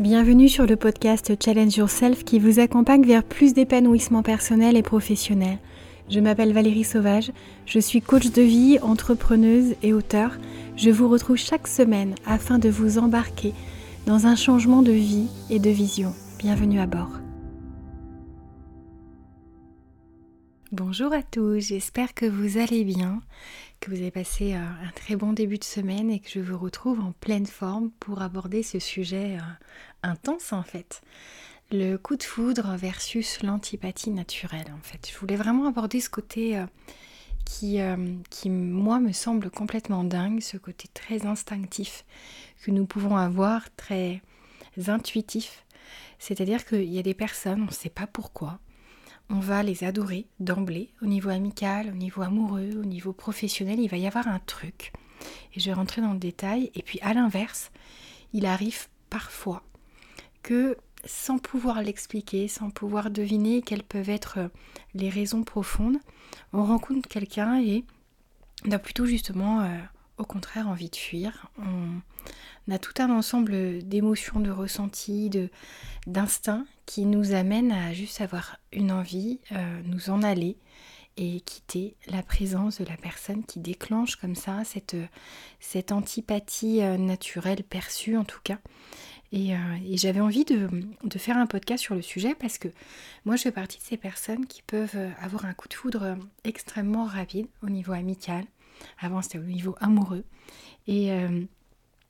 [0.00, 5.58] Bienvenue sur le podcast Challenge Yourself qui vous accompagne vers plus d'épanouissement personnel et professionnel.
[6.10, 7.30] Je m'appelle Valérie Sauvage,
[7.64, 10.36] je suis coach de vie, entrepreneuse et auteur.
[10.76, 13.54] Je vous retrouve chaque semaine afin de vous embarquer
[14.04, 16.12] dans un changement de vie et de vision.
[16.40, 17.20] Bienvenue à bord.
[20.72, 23.20] Bonjour à tous, j'espère que vous allez bien,
[23.84, 26.56] que vous avez passé euh, un très bon début de semaine et que je vous
[26.56, 29.40] retrouve en pleine forme pour aborder ce sujet euh,
[30.02, 31.02] intense en fait.
[31.70, 35.10] Le coup de foudre versus l'antipathie naturelle en fait.
[35.12, 36.64] Je voulais vraiment aborder ce côté euh,
[37.44, 37.78] qui,
[38.30, 42.06] qui moi me semble complètement dingue, ce côté très instinctif
[42.62, 44.22] que nous pouvons avoir, très
[44.86, 45.66] intuitif.
[46.18, 48.60] C'est-à-dire qu'il y a des personnes, on ne sait pas pourquoi,
[49.30, 53.88] on va les adorer d'emblée, au niveau amical, au niveau amoureux, au niveau professionnel, il
[53.88, 54.92] va y avoir un truc.
[55.54, 56.70] Et je vais rentrer dans le détail.
[56.74, 57.70] Et puis à l'inverse,
[58.32, 59.62] il arrive parfois
[60.42, 64.50] que sans pouvoir l'expliquer, sans pouvoir deviner quelles peuvent être
[64.94, 65.98] les raisons profondes,
[66.52, 67.84] on rencontre quelqu'un et
[68.66, 69.78] on a plutôt justement, euh,
[70.18, 71.50] au contraire, envie de fuir.
[71.58, 75.50] On a tout un ensemble d'émotions, de ressentis, de,
[76.06, 80.56] d'instincts qui nous amènent à juste avoir une envie, euh, nous en aller
[81.16, 87.62] et quitter la présence de la personne qui déclenche comme ça cette, antipathie euh, naturelle
[87.62, 88.58] perçue en tout cas.
[89.32, 89.58] Et, euh,
[89.92, 90.68] j'avais envie de,
[91.18, 92.68] faire un podcast sur le sujet parce que
[93.24, 97.04] moi je fais partie de ces personnes qui peuvent avoir un coup de foudre extrêmement
[97.04, 98.44] rapide au niveau amical.
[99.00, 100.24] Avant c'était au niveau amoureux.
[100.86, 101.10] Et,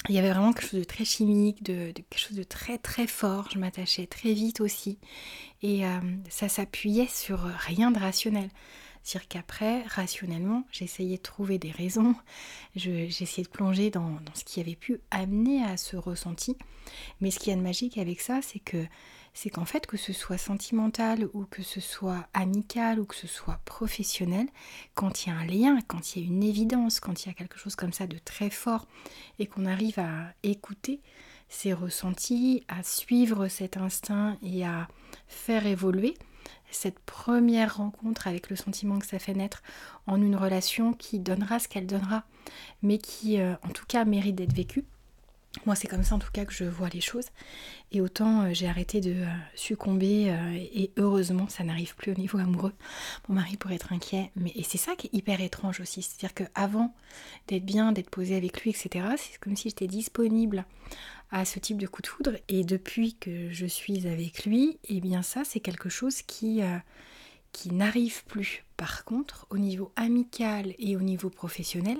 [0.08, 3.06] il y avait vraiment quelque chose de très chimique, de, quelque chose de très très
[3.06, 3.48] fort.
[3.52, 4.98] Je m'attachais très vite aussi.
[5.62, 5.98] Et euh,
[6.28, 8.50] ça s'appuyait sur rien de rationnel.
[9.02, 12.14] C'est-à-dire qu'après, rationnellement, j'essayais de trouver des raisons,
[12.74, 16.56] j'essayais de plonger dans, dans, ce qui avait pu amener à ce ressenti.
[17.20, 18.84] Mais ce qui est de magique avec ça, c'est que
[19.34, 23.26] c'est qu'en fait, que ce soit sentimental ou que ce soit amical ou que ce
[23.26, 24.46] soit professionnel,
[24.94, 27.30] quand il y a un lien, quand il y a une évidence, quand il y
[27.30, 28.86] a quelque chose comme ça de très fort
[29.40, 31.00] et qu'on arrive à écouter
[31.48, 34.88] ces ressentis, à suivre cet instinct et à
[35.26, 36.14] faire évoluer,
[36.70, 39.62] cette première rencontre avec le sentiment que ça fait naître
[40.06, 42.24] en une relation qui donnera ce qu'elle donnera,
[42.82, 44.84] mais qui euh, en tout cas mérite d'être vécue.
[45.66, 47.26] Moi, c'est comme ça en tout cas que je vois les choses.
[47.92, 52.16] Et autant euh, j'ai arrêté de euh, succomber euh, et heureusement ça n'arrive plus au
[52.16, 52.74] niveau amoureux.
[53.28, 56.02] Mon mari pourrait être inquiet, mais et c'est ça qui est hyper étrange aussi.
[56.02, 56.92] C'est-à-dire qu'avant
[57.46, 60.66] d'être bien, d'être posé avec lui, etc., c'est comme si j'étais disponible
[61.30, 62.32] à ce type de coup de foudre.
[62.48, 66.60] Et depuis que je suis avec lui, et eh bien ça c'est quelque chose qui,
[67.52, 68.64] qui n'arrive plus.
[68.76, 71.98] Par contre, au niveau amical et au niveau professionnel,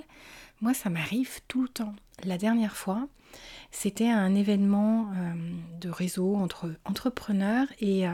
[0.61, 1.95] moi ça m'arrive tout le temps.
[2.23, 3.07] La dernière fois,
[3.71, 5.33] c'était un événement euh,
[5.81, 8.11] de réseau entre entrepreneurs et euh,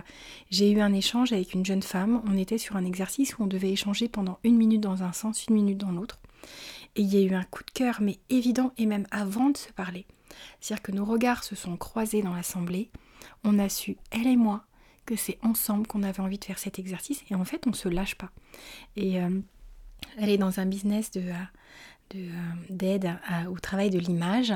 [0.49, 2.21] j'ai eu un échange avec une jeune femme.
[2.25, 5.45] On était sur un exercice où on devait échanger pendant une minute dans un sens,
[5.47, 6.19] une minute dans l'autre.
[6.95, 9.57] Et il y a eu un coup de cœur, mais évident et même avant de
[9.57, 10.05] se parler.
[10.59, 12.89] C'est-à-dire que nos regards se sont croisés dans l'assemblée.
[13.43, 14.65] On a su, elle et moi,
[15.05, 17.89] que c'est ensemble qu'on avait envie de faire cet exercice et en fait on se
[17.89, 18.31] lâche pas.
[18.95, 19.39] Et euh,
[20.17, 21.23] elle est dans un business de,
[22.69, 23.17] d'aide
[23.49, 24.53] au travail de l'image.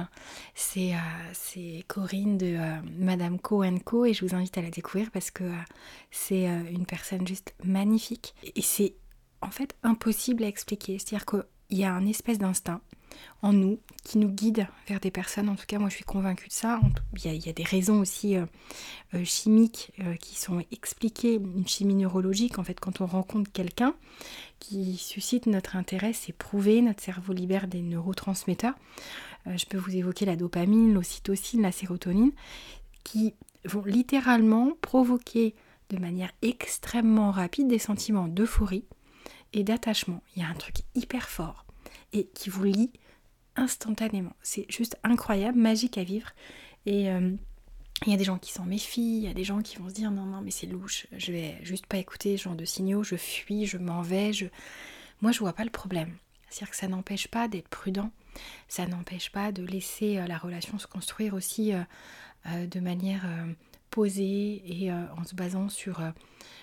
[0.53, 5.11] C'est euh, Corinne de euh, Madame Co Co et je vous invite à la découvrir
[5.11, 5.43] parce que
[6.11, 8.95] c'est une personne juste magnifique et c'est
[9.41, 10.97] en fait impossible à expliquer.
[10.99, 12.81] C'est-à-dire qu'il y a un espèce d'instinct
[13.41, 15.49] en nous qui nous guide vers des personnes.
[15.49, 16.79] En tout cas, moi je suis convaincue de ça.
[17.23, 18.35] Il y a, des raisons aussi
[19.23, 22.59] chimiques qui sont expliquées, une chimie neurologique.
[22.59, 23.93] En fait, quand on rencontre quelqu'un,
[24.59, 28.73] qui suscite notre intérêt, c'est prouvé, notre cerveau libère des neurotransmetteurs.
[29.47, 32.31] Euh, je peux vous évoquer la dopamine, l'ocytocine, la sérotonine,
[33.03, 35.55] qui vont littéralement provoquer
[35.89, 38.85] de manière extrêmement rapide des sentiments d'euphorie
[39.53, 40.23] et d'attachement.
[40.35, 41.65] Il y a un truc hyper fort
[42.13, 42.91] et qui vous lie
[43.55, 44.33] instantanément.
[44.41, 46.31] C'est juste incroyable, magique à vivre.
[46.85, 47.31] Et euh,
[48.05, 49.89] il y a des gens qui s'en méfient, il y a des gens qui vont
[49.89, 52.65] se dire non, non, mais c'est louche, je vais juste pas écouter ce genre de
[52.65, 54.33] signaux, je fuis, je m'en vais.
[54.33, 54.45] Je...
[55.21, 56.15] Moi, je vois pas le problème.
[56.50, 58.12] C'est-à-dire que ça n'empêche pas d'être prudent,
[58.68, 63.25] ça n'empêche pas de laisser euh, la relation se construire aussi euh, de manière
[63.89, 66.00] posée et en se basant sur,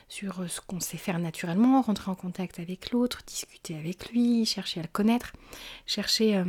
[0.08, 4.78] sur ce qu'on sait faire naturellement, rentrer en contact avec l'autre, discuter avec lui, chercher
[4.78, 5.32] à le connaître,
[5.86, 6.44] chercher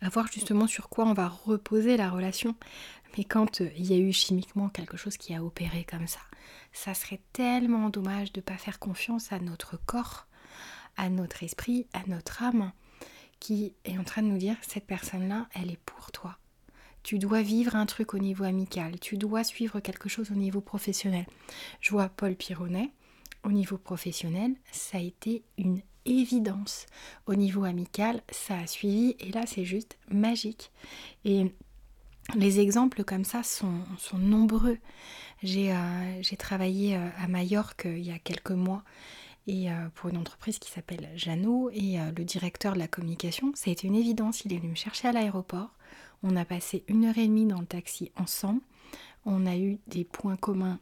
[0.00, 2.54] à voir justement sur quoi on va reposer la relation.
[3.16, 6.20] Mais quand euh, il y a eu chimiquement quelque chose qui a opéré comme ça,
[6.72, 10.26] ça serait tellement dommage de ne pas faire confiance à notre corps,
[10.96, 12.72] à notre esprit, à notre âme,
[13.40, 16.38] qui est en train de nous dire cette personne-là, elle est pour toi.
[17.02, 20.60] tu dois vivre un truc au niveau amical, tu dois suivre quelque chose au niveau
[20.60, 21.26] professionnel.
[21.80, 22.90] Je vois Paul Pironnet,
[23.44, 26.86] au niveau professionnel, ça a été une évidence.
[27.26, 30.70] Au niveau amical, ça a suivi et là c'est juste magique.
[31.24, 31.52] Et
[32.36, 33.72] les exemples comme ça sont,
[34.14, 34.78] nombreux.
[35.42, 38.82] J'ai euh, travaillé euh, à Majorque euh, il y a quelques mois
[39.46, 43.72] et pour une entreprise qui s'appelle Jeannot et le directeur de la communication, ça a
[43.72, 44.44] été une évidence.
[44.44, 45.70] Il est venu me chercher à l'aéroport.
[46.22, 48.60] On a passé une heure et demie dans le taxi ensemble.
[49.24, 50.78] On a eu des points communs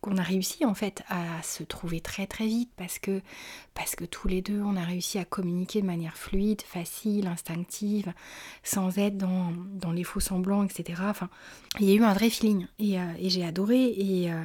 [0.00, 3.20] qu'on a réussi en fait à se trouver très très vite parce que
[3.74, 8.12] parce que tous les deux on a réussi à communiquer de manière fluide, facile, instinctive,
[8.62, 11.02] sans être dans, dans les faux semblants, etc.
[11.06, 11.28] Enfin,
[11.80, 14.44] il y a eu un vrai feeling et, euh, j'ai adoré et, euh,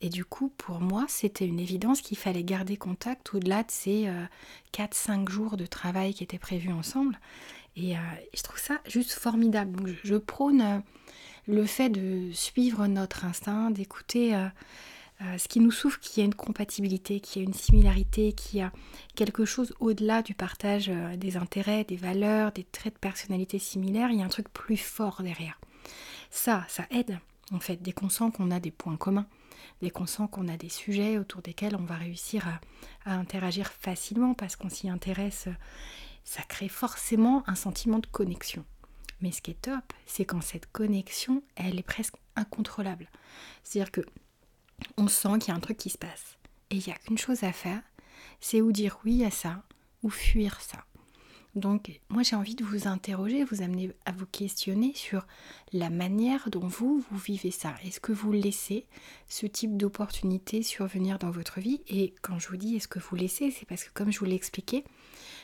[0.00, 4.08] et du coup pour moi c'était une évidence qu'il fallait garder contact au-delà de ces
[4.72, 7.18] 4-5 euh, jours de travail qui étaient prévus ensemble
[7.76, 7.94] et
[8.34, 9.76] je trouve ça juste formidable.
[9.76, 10.82] Donc je prône
[11.48, 14.46] le fait de suivre notre instinct, d'écouter euh,
[15.22, 18.34] euh, ce qui nous souffre, qu'il y a une compatibilité, qu'il y a une similarité,
[18.34, 18.70] qu'il y a
[19.16, 24.10] quelque chose au-delà du partage euh, des intérêts, des valeurs, des traits de personnalité similaires,
[24.10, 25.58] il y a un truc plus fort derrière.
[26.30, 27.18] Ça, ça aide
[27.50, 29.26] en fait, dès qu'on sent qu'on a des points communs,
[29.80, 32.46] dès qu'on sent qu'on a des sujets autour desquels on va réussir
[33.06, 35.48] à interagir facilement parce qu'on s'y intéresse,
[36.24, 38.66] ça crée forcément un sentiment de connexion.
[39.20, 43.10] Mais ce qui est top, c'est quand cette connexion, elle est presque incontrôlable.
[43.62, 44.02] C'est-à-dire que
[44.96, 46.38] on sent qu'il y a un truc qui se passe.
[46.70, 47.82] Et il n'y a qu'une chose à faire,
[48.40, 49.62] c'est ou dire oui à ça,
[50.02, 50.84] ou fuir ça.
[51.54, 55.26] Donc moi j'ai envie de vous interroger, vous amener à vous questionner sur
[55.72, 57.74] la manière dont vous, vous vivez ça.
[57.84, 58.86] Est-ce que vous laissez
[59.28, 61.80] ce type d'opportunité survenir dans votre vie?
[61.88, 64.26] Et quand je vous dis est-ce que vous laissez, c'est parce que comme je vous
[64.26, 64.84] l'ai expliqué,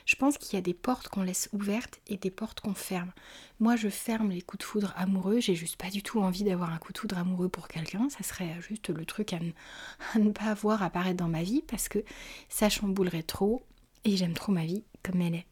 [0.05, 3.13] je pense qu'il y a des portes qu'on laisse ouvertes et des portes qu'on ferme.
[3.59, 5.41] Moi, je ferme les coups de foudre amoureux.
[5.41, 8.09] J'ai juste pas du tout envie d'avoir un coup de foudre amoureux pour quelqu'un.
[8.11, 9.39] Ça serait juste le truc à
[10.19, 12.05] ne, pas voir apparaître dans ma vie parce que
[12.49, 13.65] ça chamboulerait trop
[14.05, 15.47] et j'aime trop ma vie comme elle est.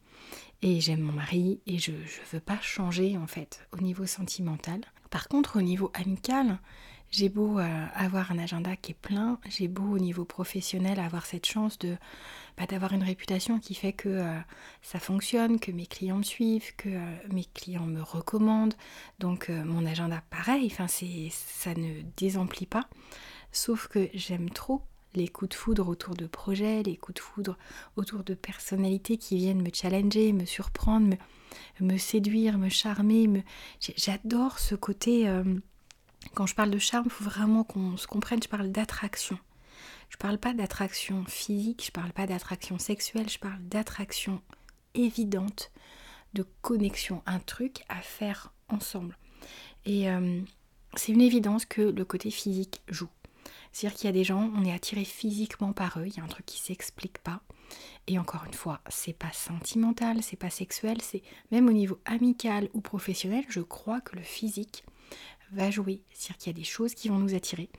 [0.61, 4.81] Et j'aime mon mari et je ne veux pas changer en fait au niveau sentimental.
[5.09, 6.59] Par contre, au niveau amical,
[7.13, 11.27] j'ai beau euh, avoir un agenda qui est plein, j'ai beau au niveau professionnel avoir
[11.27, 11.95] cette chance de
[12.57, 14.39] bah, d'avoir une réputation qui fait que euh,
[14.81, 18.73] ça fonctionne, que mes clients me suivent, que euh, mes clients me recommandent.
[19.19, 22.89] Donc mon agenda pareil, ça ne désemplit pas.
[23.51, 24.81] Sauf que j'aime trop
[25.13, 27.59] les coups de foudre autour de projets, les coups de foudre
[27.95, 31.15] autour de personnalités qui viennent me challenger, me surprendre,
[31.79, 33.27] me, séduire, me charmer.
[33.27, 33.41] Me...
[33.79, 35.27] J'adore ce côté
[36.33, 39.37] quand je parle de charme, il faut vraiment qu'on se comprenne, je parle d'attraction.
[40.09, 44.41] Je parle pas d'attraction physique, je parle pas d'attraction sexuelle, je parle d'attraction
[44.93, 45.71] évidente,
[46.33, 49.17] de connexion, un truc à faire ensemble.
[49.85, 50.41] Et euh,
[50.95, 53.09] c'est une évidence que le côté physique joue.
[53.71, 56.23] C'est-à-dire qu'il y a des gens, on est attiré physiquement par eux, il y a
[56.23, 57.41] un truc qui s'explique pas.
[58.05, 62.69] Et encore une fois, c'est pas sentimental, c'est pas sexuel, c'est même au niveau amical
[62.73, 64.83] ou professionnel, je crois que le physique
[65.53, 66.01] va jouer.
[66.11, 67.69] C'est-à-dire qu'il y a des choses qui vont nous attirer.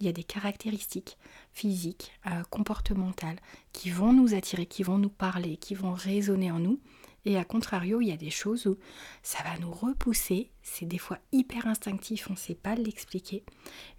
[0.00, 1.18] Il y a des caractéristiques
[1.52, 3.38] physiques, euh, comportementales
[3.72, 6.80] qui vont nous attirer, qui vont nous parler, qui vont résonner en nous.
[7.24, 8.76] Et à contrario, il y a des choses où
[9.22, 10.50] ça va nous repousser.
[10.62, 13.44] C'est des fois hyper instinctif, on ne sait pas l'expliquer.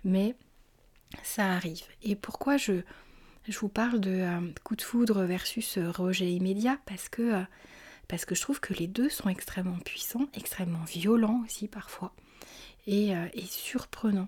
[0.03, 0.35] Mais
[1.23, 1.85] ça arrive.
[2.03, 2.81] Et pourquoi je,
[3.47, 6.77] je vous parle de euh, coup de foudre versus euh, rejet immédiat?
[6.85, 7.43] Parce que,
[8.07, 12.13] parce que je trouve que les deux sont extrêmement puissants, extrêmement violents aussi parfois.
[12.87, 14.27] Euh, et, surprenant.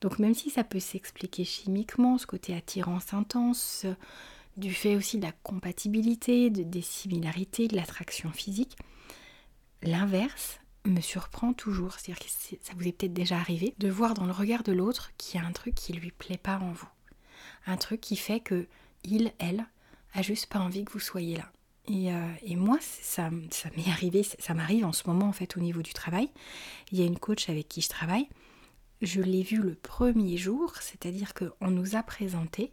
[0.00, 3.84] Donc même si ça peut s'expliquer chimiquement, ce côté attirance intense,
[4.56, 8.76] du fait aussi de la compatibilité, des similarités, de l'attraction physique,
[9.82, 11.94] l'inverse me surprend toujours.
[11.94, 12.30] C'est-à-dire que
[12.62, 15.42] ça vous est peut-être déjà arrivé de voir dans le regard de l'autre qu'il y
[15.42, 16.88] a un truc qui lui plaît pas en vous.
[17.66, 18.68] Un truc qui fait que
[19.02, 19.66] il, elle,
[20.14, 21.50] a juste pas envie que vous soyez là.
[21.90, 25.60] Euh, et, moi, ça, ça m'est arrivé, ça m'arrive en ce moment en fait au
[25.60, 26.28] niveau du travail.
[26.92, 28.28] Il y a une coach avec qui je travaille.
[29.02, 32.72] Je l'ai vue le premier jour, c'est-à-dire qu'on nous a présenté.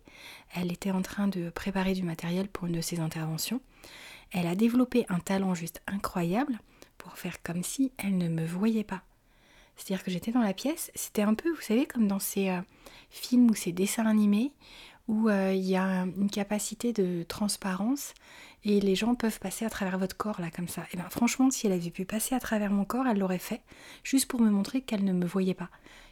[0.55, 3.61] Elle était en train de préparer du matériel pour une de ses interventions.
[4.31, 6.59] Elle a développé un talent juste incroyable
[6.97, 9.03] pour faire comme si elle ne me voyait pas.
[9.75, 12.61] C'est-à-dire que j'étais dans la pièce, c'était un peu, vous savez, comme dans ces euh,
[13.09, 14.53] films ou ces dessins animés
[15.07, 18.13] où euh, il y a une capacité de transparence
[18.65, 20.83] et les gens peuvent passer à travers votre corps là comme ça.
[20.93, 23.61] Et bien franchement, si elle avait pu passer à travers mon corps, elle l'aurait fait
[24.03, 25.69] juste pour me montrer qu'elle ne me voyait pas,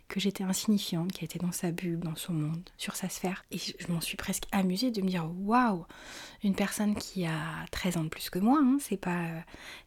[0.10, 3.46] que j'étais insignifiante, qu'elle était dans sa bulle, dans son monde, sur sa sphère.
[3.52, 5.86] Et je m'en suis presque amusée de me dire waouh,
[6.44, 9.28] une personne qui a 13 ans de plus que moi, hein, c'est pas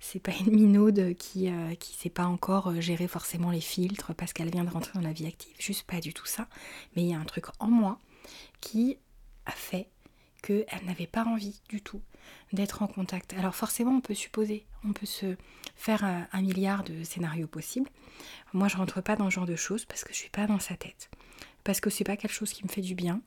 [0.00, 4.14] c'est pas une minaude qui euh, qui sait pas encore euh, gérer forcément les filtres
[4.14, 6.48] parce qu'elle vient de rentrer dans la vie active, juste pas du tout ça.
[6.96, 7.98] Mais il y a un truc en moi
[8.62, 8.96] qui
[9.44, 9.88] a fait
[10.42, 12.00] qu'elle n'avait pas envie du tout
[12.52, 13.34] d'être en contact.
[13.34, 15.36] Alors forcément, on peut supposer, on peut se
[15.76, 17.90] faire un, milliard de scénarios possibles.
[18.52, 20.60] Moi, je rentre pas dans ce genre de choses parce que je suis pas dans
[20.60, 21.10] sa tête,
[21.64, 23.20] parce que c'est pas quelque chose qui me fait du bien,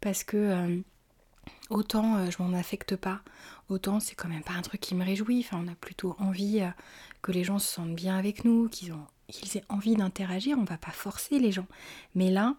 [0.00, 0.78] parce que euh,
[1.70, 3.20] autant euh, je m'en affecte pas,
[3.68, 5.46] autant c'est quand même pas un truc qui me réjouit.
[5.52, 6.68] On a plutôt envie euh,
[7.22, 10.56] que les gens se sentent bien avec nous, qu'ils ont qu'ils aient envie d'interagir.
[10.58, 11.66] On va pas forcer les gens,
[12.14, 12.54] mais là,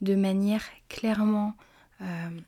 [0.00, 1.54] de manière clairement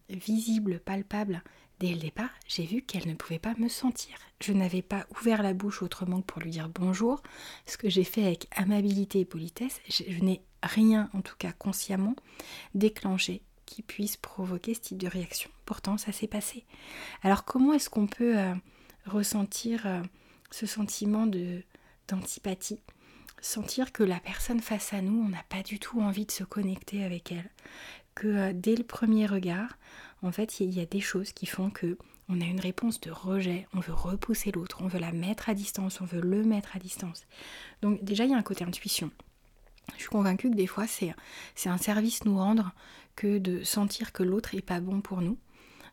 [0.08, 1.42] visible, palpable,
[1.80, 4.14] Dès le départ, j'ai vu qu'elle ne pouvait pas me sentir.
[4.42, 7.22] Je n'avais pas ouvert la bouche autrement que pour lui dire bonjour.
[7.64, 12.14] Ce que j'ai fait avec amabilité et politesse, je, n'ai rien, en tout cas consciemment,
[12.74, 15.50] déclenché qui puisse provoquer ce type de réaction.
[15.64, 16.66] Pourtant, ça s'est passé.
[17.22, 18.54] Alors comment est-ce qu'on peut euh,
[19.06, 20.02] ressentir euh,
[20.50, 21.62] ce sentiment de
[22.08, 22.82] d'antipathie?
[23.40, 26.44] Sentir que la personne face à nous, on n'a pas du tout envie de se
[26.44, 27.50] connecter avec elle.
[28.14, 29.78] Que euh, dès le premier regard,
[30.22, 31.96] en fait, il y a des choses qui font que
[32.30, 35.54] on a une réponse de rejet, on veut repousser l'autre, on veut la mettre à
[35.54, 37.26] distance, on veut le mettre à distance.
[37.82, 39.10] Donc déjà, il y a un côté intuition.
[39.94, 41.12] Je suis convaincue que des fois, c'est,
[41.66, 42.72] un service nous rendre
[43.16, 45.38] que de sentir que l'autre est pas bon pour nous.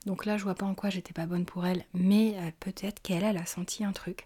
[0.05, 3.01] Donc là, je vois pas en quoi j'étais pas bonne pour elle, mais euh, peut-être
[3.01, 4.25] qu'elle, elle a senti un truc.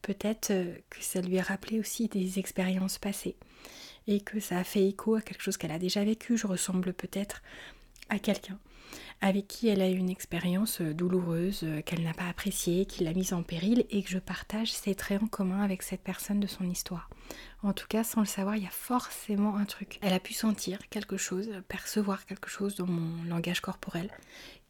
[0.00, 3.36] Peut-être euh, que ça lui a rappelé aussi des expériences passées
[4.06, 6.38] et que ça a fait écho à quelque chose qu'elle a déjà vécu.
[6.38, 7.42] Je ressemble peut-être
[8.08, 8.58] à quelqu'un
[9.20, 13.04] avec qui elle a eu une expérience euh, douloureuse euh, qu'elle n'a pas appréciée, qui
[13.04, 16.40] l'a mise en péril et que je partage ses traits en commun avec cette personne
[16.40, 17.10] de son histoire.
[17.62, 19.98] En tout cas, sans le savoir, il y a forcément un truc.
[20.02, 24.10] Elle a pu sentir quelque chose, percevoir quelque chose dans mon langage corporel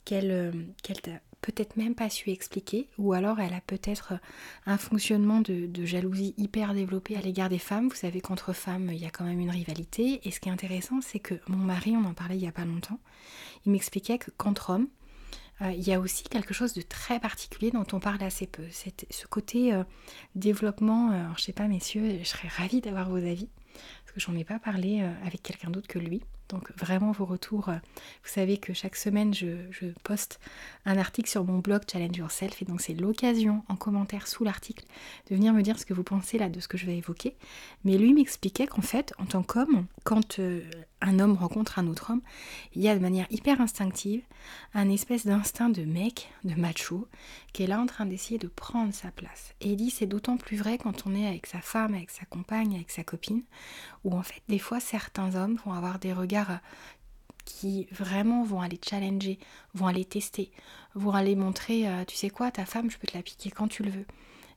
[0.05, 4.15] qu'elle euh, qu'elle peut-être même pas su expliquer, ou alors elle a peut-être
[4.67, 7.89] un fonctionnement de, jalousie hyper développé à l'égard des femmes.
[7.89, 10.21] Vous savez qu'entre femmes, il y a quand même une rivalité.
[10.25, 12.53] Et ce qui est intéressant, c'est que mon mari, on en parlait il y a
[12.53, 13.01] pas longtemps,
[13.67, 14.89] il m'expliquait que qu'entre hommes,
[15.63, 18.65] euh, il y a aussi quelque chose de très particulier dont on parle assez peu.
[18.71, 19.85] C'est ce côté euh,
[20.35, 21.11] développement.
[21.11, 23.49] Euh, alors, je sais pas, messieurs, je serais ravie d'avoir vos avis
[24.05, 26.23] parce que j'en ai pas parlé avec quelqu'un d'autre que lui.
[26.49, 27.69] Donc vraiment vos retours.
[27.69, 27.77] Euh,
[28.23, 29.47] vous savez que chaque semaine je,
[30.03, 30.41] poste
[30.85, 34.85] un article sur mon blog Challenge Yourself et donc c'est l'occasion en commentaire sous l'article
[35.31, 37.37] de venir me dire ce que vous pensez là de ce que je vais évoquer.
[37.85, 40.63] Mais lui m'expliquait qu'en fait en tant qu'homme, quand euh,
[41.01, 42.23] un homme rencontre un autre homme,
[42.75, 44.23] il y a de manière hyper instinctive
[44.75, 47.09] un espèce d'instinct de mec, de macho,
[47.53, 49.55] qui est là en train d'essayer de prendre sa place.
[49.61, 52.25] Et il dit c'est d'autant plus vrai quand on est avec sa femme, avec sa
[52.25, 53.43] compagne, avec sa copine,
[54.05, 56.57] où en fait des fois certains hommes vont avoir des regards euh,
[57.45, 59.39] qui vraiment vont aller challenger,
[59.75, 60.51] vont aller tester,
[60.95, 63.69] vont aller montrer, euh, tu sais quoi, ta femme, je peux te la piquer quand
[63.69, 64.07] tu le veux.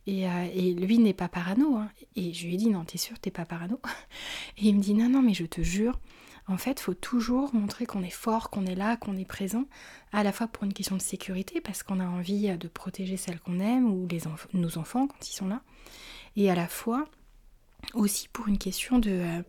[0.08, 1.78] Et, euh, lui n'est pas parano.
[1.78, 1.90] Hein.
[2.16, 3.80] Et je lui ai dit, non, t'es sûr, t'es pas parano?
[4.58, 6.00] Et il me dit, non, non, mais je te jure,
[6.48, 9.66] en fait, faut toujours montrer qu'on est fort, qu'on est là, qu'on est présent,
[10.12, 13.40] à la fois pour une question de sécurité, parce qu'on a envie de protéger celles
[13.40, 14.22] qu'on aime ou les
[14.54, 15.62] nos enfants quand ils sont là,
[16.36, 17.06] et à la fois
[17.94, 19.44] aussi pour une question de, euh,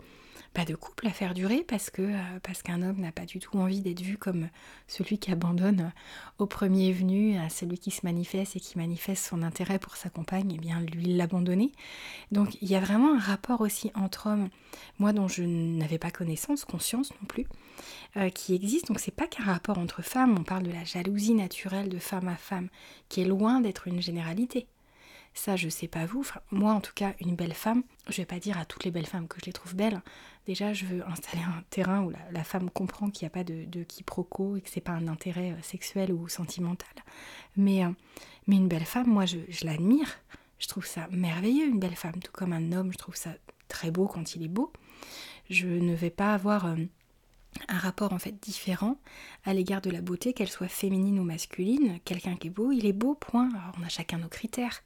[0.53, 1.65] pas de couple à faire durer
[1.99, 4.49] euh, parce qu'un homme n'a pas du tout envie d'être vu comme
[4.87, 5.93] celui qui abandonne
[6.39, 10.11] au premier venu, à celui qui se manifeste et qui manifeste son intérêt pour sa
[10.11, 11.73] compagne, et eh bien lui l'abandonner.
[12.31, 14.49] Donc il y a vraiment un rapport aussi entre hommes,
[14.99, 17.47] moi dont je n'avais pas connaissance, conscience non plus,
[18.17, 18.89] euh, qui existe.
[18.89, 22.29] Donc c'est pas qu'un rapport entre femmes, on parle de la jalousie naturelle de femme
[22.29, 22.69] à femme,
[23.09, 24.67] qui est loin d'être une généralité.
[25.35, 26.27] Ça, je sais pas vous.
[26.51, 29.07] moi, en tout cas, une belle femme, je vais pas dire à toutes les belles
[29.07, 30.01] femmes que je les trouve belles.
[30.47, 33.83] Déjà, je veux installer un terrain où la, femme comprend qu'il n'y a pas de,
[33.85, 36.95] quiproquo et que c'est pas un intérêt euh, sexuel ou sentimental.
[37.57, 37.91] Mais, euh,
[38.47, 40.09] mais une belle femme, moi, je, l'admire.
[40.59, 42.21] Je trouve ça merveilleux, une belle femme.
[42.21, 43.31] Tout comme un homme, je trouve ça
[43.69, 44.73] très beau quand il est beau.
[45.49, 46.77] Je ne vais pas avoir euh,
[47.69, 48.97] un rapport en fait différent
[49.45, 51.99] à l'égard de la beauté, qu'elle soit féminine ou masculine.
[52.05, 53.49] Quelqu'un qui est beau, il est beau, point.
[53.51, 54.83] Alors, on a chacun nos critères.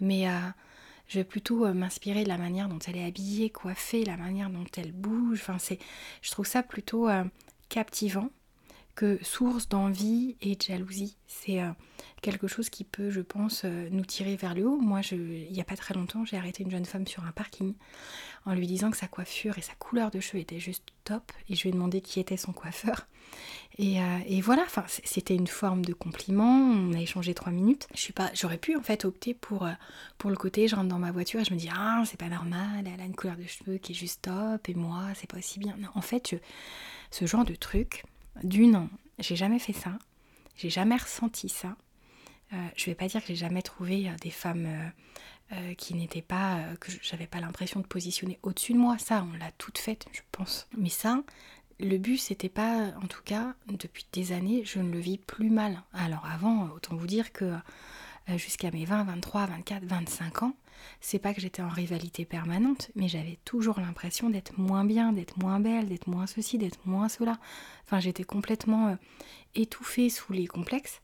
[0.00, 0.38] Mais euh,
[1.08, 4.50] je vais plutôt euh, m'inspirer de la manière dont elle est habillée, coiffée, la manière
[4.50, 5.40] dont elle bouge.
[5.40, 5.78] Enfin, c'est,
[6.22, 7.24] je trouve ça plutôt euh,
[7.68, 8.30] captivant
[9.22, 11.16] source d'envie et de jalousie.
[11.26, 11.70] C'est euh,
[12.22, 14.78] quelque chose qui peut, je pense, euh, nous tirer vers le haut.
[14.78, 17.32] Moi, je, il n'y a pas très longtemps, j'ai arrêté une jeune femme sur un
[17.32, 17.74] parking
[18.44, 21.32] en lui disant que sa coiffure et sa couleur de cheveux étaient juste top.
[21.48, 23.06] Et je lui ai demandé qui était son coiffeur.
[23.78, 26.58] Et, euh, voilà, enfin, c'était une forme de compliment.
[26.72, 27.86] On a échangé trois minutes.
[27.94, 29.68] Je suis pas, j'aurais pu en fait opter pour,
[30.24, 32.86] le côté, je rentre dans ma voiture et je me dis ah c'est pas normal,
[32.92, 35.58] elle a une couleur de cheveux qui est juste top et moi c'est pas aussi
[35.58, 35.76] bien.
[35.94, 36.34] En fait,
[37.10, 38.04] ce genre de truc,
[38.42, 39.98] d'une, j'ai jamais fait ça,
[40.56, 41.76] j'ai jamais ressenti ça.
[42.52, 44.90] Euh, je vais pas dire que j'ai jamais trouvé euh, des femmes
[45.52, 48.98] euh, qui n'étaient pas, que j'avais pas l'impression de positionner au-dessus de moi.
[48.98, 50.66] Ça, on l'a toutes faites, je pense.
[50.76, 51.22] Mais ça,
[51.78, 55.50] le but, c'était pas, en tout cas, depuis des années, je ne le vis plus
[55.50, 55.82] mal.
[55.92, 57.54] Alors avant, autant vous dire que
[58.36, 60.56] jusqu'à mes 20, 23, 24, 25 ans,
[61.00, 65.38] c'est pas que j'étais en rivalité permanente, mais j'avais toujours l'impression d'être moins bien, d'être
[65.38, 67.38] moins belle, d'être moins ceci, d'être moins cela.
[67.84, 68.96] Enfin, j'étais complètement euh,
[69.54, 71.00] étouffée sous les complexes.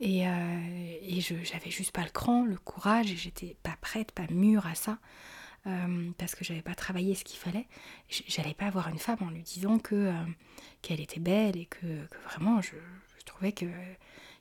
[0.00, 4.26] Et, euh, et j'avais juste pas le cran, le courage, et j'étais pas prête, pas
[4.30, 4.98] mûre à ça,
[5.66, 7.66] euh, parce que j'avais pas travaillé ce qu'il fallait.
[8.08, 10.10] J'allais pas avoir une femme en lui disant que
[10.80, 12.76] qu'elle était belle et que, vraiment je
[13.26, 13.66] trouvais que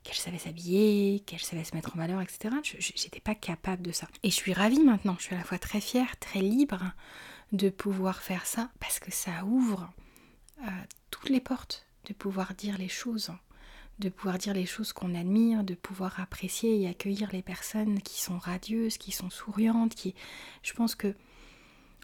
[0.10, 2.56] qu'elle savait s'habiller, qu'elle savait se mettre en valeur, etc.
[2.64, 4.08] Je n'étais pas capable de ça.
[4.24, 6.84] Et je suis ravie maintenant, je suis à la fois très fière, très libre
[7.52, 9.92] de pouvoir faire ça, parce que ça ouvre
[10.64, 10.72] euh,
[11.12, 13.32] toutes les portes, de pouvoir dire les choses,
[14.00, 18.20] de pouvoir dire les choses qu'on admire, de pouvoir apprécier et accueillir les personnes qui
[18.20, 20.16] sont radieuses, qui sont souriantes, qui...
[20.64, 21.14] Je pense que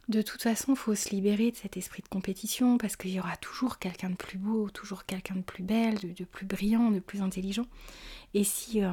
[0.07, 3.19] de toute façon, il faut se libérer de cet esprit de compétition parce qu'il y
[3.19, 6.99] aura toujours quelqu'un de plus beau, toujours quelqu'un de plus belle, de, plus brillant, de
[6.99, 7.65] plus intelligent.
[8.33, 8.91] Et si euh,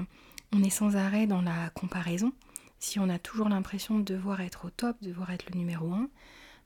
[0.53, 2.33] on est sans arrêt dans la comparaison,
[2.79, 5.93] si on a toujours l'impression de devoir être au top, de devoir être le numéro
[5.93, 6.09] un,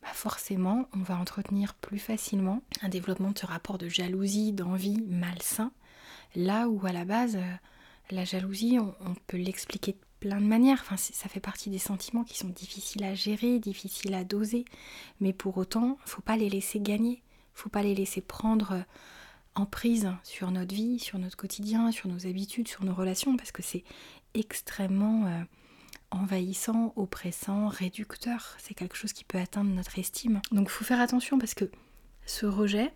[0.03, 5.03] bah forcément, on va entretenir plus facilement un développement de ce rapport de jalousie, d'envie
[5.09, 5.73] malsain,
[6.37, 7.55] là où à la base, euh,
[8.11, 10.85] la jalousie, on, peut l'expliquer plein de manières.
[10.97, 14.65] Ça fait partie des sentiments qui sont difficiles à gérer, difficiles à doser.
[15.21, 17.23] Mais pour autant, faut pas les laisser gagner.
[17.55, 18.83] Faut pas les laisser prendre euh,
[19.55, 23.53] en prise sur notre vie, sur notre quotidien, sur nos habitudes, sur nos relations, parce
[23.53, 23.85] que c'est
[24.35, 25.43] extrêmement euh,
[26.11, 28.57] envahissant, oppressant, réducteur.
[28.59, 30.41] C'est quelque chose qui peut atteindre notre estime.
[30.53, 31.71] Donc, faut faire attention parce que
[32.27, 32.93] ce rejet,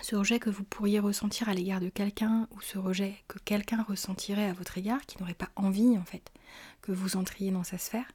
[0.00, 3.82] ce rejet que vous pourriez ressentir à l'égard de quelqu'un ou ce rejet que quelqu'un
[3.82, 6.32] ressentirait à votre égard, qui n'aurait pas envie en fait
[6.80, 8.10] que vous entriez dans sa sphère,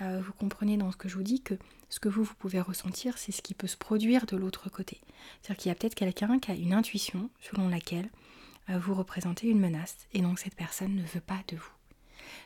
[0.00, 1.54] euh, vous comprenez dans ce que je vous dis que
[1.88, 5.00] ce que vous, vous pouvez ressentir, c'est ce qui peut se produire de l'autre côté.
[5.40, 8.10] C'est-à-dire qu'il y a peut-être quelqu'un qui a une intuition selon laquelle
[8.70, 11.72] euh, vous représentez une menace et donc cette personne ne veut pas de vous.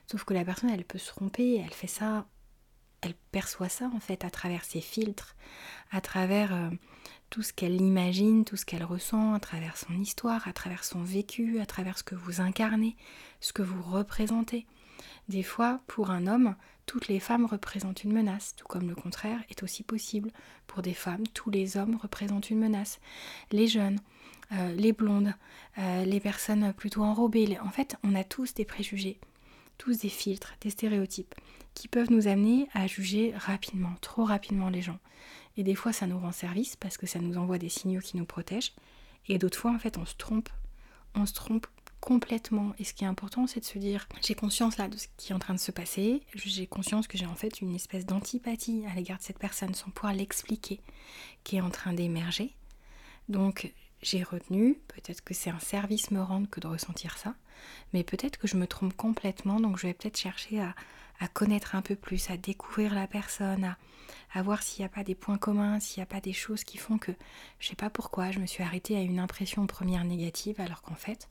[0.06, 2.26] Sauf que la personne, elle peut se tromper, elle fait ça,
[3.00, 5.34] elle perçoit ça en fait à travers ses filtres,
[5.90, 6.52] à travers...
[6.52, 6.70] Euh,
[7.30, 11.02] tout ce qu'elle imagine, tout ce qu'elle ressent à travers son histoire, à travers son
[11.02, 12.96] vécu, à travers ce que vous incarnez,
[13.40, 14.66] ce que vous représentez.
[15.28, 16.54] Des fois, pour un homme,
[16.86, 20.30] toutes les femmes représentent une menace, tout comme le contraire est aussi possible.
[20.66, 23.00] Pour des femmes, tous les hommes représentent une menace.
[23.50, 23.98] Les jeunes,
[24.52, 25.34] euh, les blondes,
[25.78, 27.58] euh, les personnes plutôt enrobées.
[27.60, 29.18] En fait, on a tous des préjugés,
[29.78, 31.34] tous des filtres, des stéréotypes
[31.74, 34.98] qui peuvent nous amener à juger rapidement, trop rapidement les gens.
[35.56, 38.16] Et des fois, ça nous rend service parce que ça nous envoie des signaux qui
[38.16, 38.72] nous protègent.
[39.28, 40.48] Et d'autres fois, en fait, on se trompe.
[41.14, 41.66] On se trompe
[42.00, 42.74] complètement.
[42.78, 45.32] Et ce qui est important, c'est de se dire j'ai conscience là de ce qui
[45.32, 46.22] est en train de se passer.
[46.34, 49.90] J'ai conscience que j'ai en fait une espèce d'antipathie à l'égard de cette personne sans
[49.90, 50.80] pouvoir l'expliquer,
[51.42, 52.54] qui est en train d'émerger.
[53.28, 57.34] Donc, j'ai retenu, peut-être que c'est un service me rendre que de ressentir ça,
[57.92, 60.74] mais peut-être que je me trompe complètement, donc je vais peut-être chercher à,
[61.18, 63.76] à connaître un peu plus, à découvrir la personne,
[64.34, 66.64] à, voir s'il n'y a pas des points communs, s'il n'y a pas des choses
[66.64, 67.12] qui font que
[67.58, 70.94] je sais pas pourquoi je me suis arrêtée à une impression première négative alors qu'en
[70.94, 71.28] fait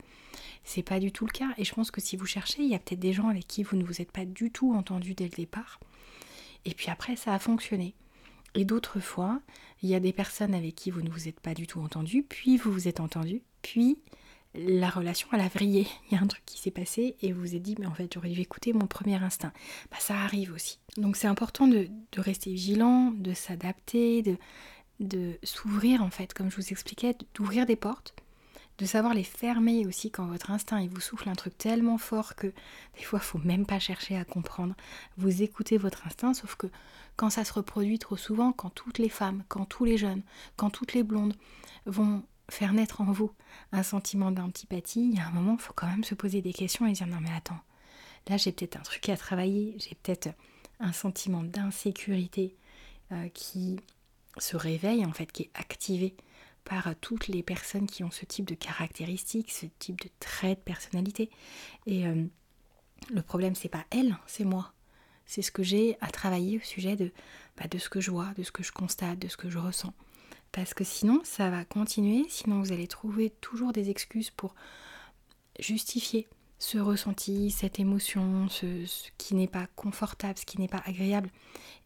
[0.64, 1.50] c'est pas du tout le cas.
[1.58, 3.64] Et je pense que si vous cherchez il y a peut-être des gens avec qui
[3.64, 5.80] vous ne vous êtes pas du tout entendu dès le départ.
[6.66, 7.94] Et puis après ça a fonctionné.
[8.56, 9.40] Et d'autres fois
[9.84, 12.24] il y a des personnes avec qui vous ne vous êtes pas du tout entendu
[12.24, 14.00] puis vous vous êtes entendu puis
[14.58, 15.88] la relation elle a vrillé.
[16.10, 18.12] Il y a un truc qui s'est passé et vous vous dit mais en fait
[18.14, 19.54] j'aurais dû écouter mon premier instinct.
[19.92, 20.80] Bah, ça arrive aussi.
[20.98, 21.88] Donc c'est important de,
[22.18, 24.38] rester vigilant, de s'adapter, de,
[25.00, 28.16] de s'ouvrir en fait, comme je vous expliquais, d'ouvrir des portes,
[28.78, 32.36] de savoir les fermer aussi quand votre instinct il vous souffle un truc tellement fort
[32.36, 32.48] que
[32.98, 34.76] des fois faut même pas chercher à comprendre.
[35.18, 36.68] Vous écoutez votre instinct, sauf que
[37.16, 40.24] quand ça se reproduit trop souvent, quand toutes les femmes, quand tous les jeunes,
[40.58, 41.36] quand toutes les blondes
[41.86, 43.32] vont faire naître en vous
[43.72, 46.54] un sentiment d'antipathie, il y a un moment, il faut quand même se poser des
[46.54, 47.60] questions et dire non mais attends,
[48.28, 50.30] là j'ai peut-être un truc à travailler, j'ai peut-être
[50.80, 52.56] un sentiment d'insécurité
[53.12, 53.80] euh, qui
[54.38, 56.16] se réveille en fait, qui est activé
[56.66, 60.64] par toutes les personnes qui ont ce type de caractéristiques, ce type de traits de
[60.64, 61.30] personnalité.
[61.86, 62.26] Et euh,
[63.14, 64.74] le problème, c'est pas elle, c'est moi.
[65.28, 67.12] C'est ce que j'ai à travailler au sujet de,
[67.58, 69.60] bah, de ce que je vois, de ce que je constate, de ce que je
[69.60, 69.94] ressens.
[70.56, 74.56] Parce que sinon, ça va continuer, sinon vous allez trouver toujours des excuses pour
[75.60, 78.66] justifier ce ressenti, cette émotion, ce,
[79.18, 81.30] qui n'est pas confortable, ce qui n'est pas agréable,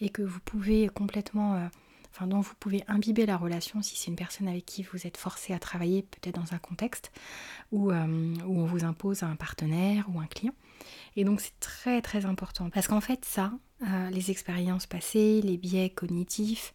[0.01, 1.65] et que vous pouvez complètement, euh,
[2.12, 5.17] enfin dont vous pouvez imbiber la relation si c'est une personne avec qui vous êtes
[5.17, 7.12] forcé à travailler, peut-être dans un contexte
[7.71, 10.53] où, euh, où on vous impose un partenaire ou un client.
[11.15, 15.57] Et donc c'est très très important parce qu'en fait ça, euh, les expériences passées, les
[15.57, 16.73] biais cognitifs,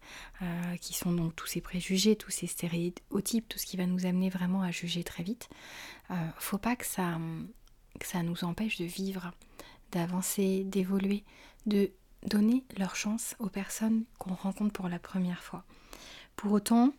[0.81, 4.29] qui sont donc tous ces préjugés, tous ces stéréotypes, tout ce qui va nous amener
[4.29, 5.49] vraiment à juger très vite,
[6.37, 7.17] faut pas que ça
[7.99, 9.31] que ça nous empêche de vivre,
[9.91, 11.23] d'avancer, d'évoluer,
[11.65, 11.91] de
[12.27, 15.63] donner leur chance aux personnes qu'on rencontre pour la première fois.
[16.35, 16.93] Pour autant,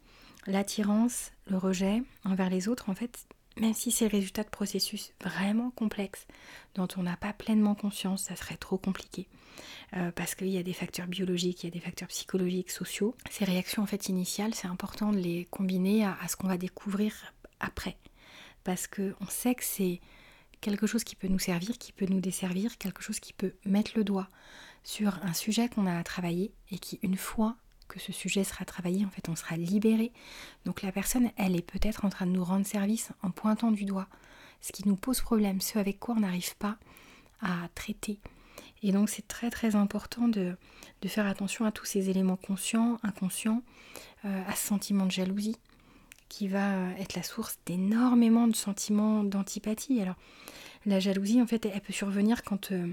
[0.47, 3.27] l'attirance, le rejet envers les autres, en fait,
[3.59, 6.27] même si c'est le résultat de processus vraiment complexes
[6.75, 9.29] dont on n'a pas pleinement conscience, ça serait trop compliqué.
[9.97, 13.15] Euh, parce qu'il y a des facteurs biologiques, il y a des facteurs psychologiques, sociaux.
[13.31, 16.59] Ces réactions en fait initiales, c'est important de les combiner à, à ce qu'on va
[16.59, 17.13] découvrir
[17.61, 17.97] après.
[18.65, 20.01] Parce qu'on sait que c'est
[20.61, 23.93] quelque chose qui peut nous servir, qui peut nous desservir, quelque chose qui peut mettre
[23.95, 24.29] le doigt
[24.83, 27.57] sur un sujet qu'on a à travailler et qui, une fois
[27.89, 30.13] que ce sujet sera travaillé, en fait, on sera libéré.
[30.65, 33.85] Donc la personne, elle est peut-être en train de nous rendre service en pointant du
[33.85, 34.09] doigt
[34.61, 36.77] ce qui nous pose problème, ce avec quoi on n'arrive pas
[37.41, 38.19] à traiter.
[38.87, 40.57] Et donc c'est très très important de,
[41.07, 43.63] faire attention à tous ces éléments conscients, inconscients,
[44.25, 45.57] euh, à ce sentiment de jalousie,
[46.29, 50.01] qui va être la source d'énormément de sentiments d'antipathie.
[50.01, 50.17] Alors,
[50.87, 52.87] la jalousie, en fait, elle peut survenir quand euh,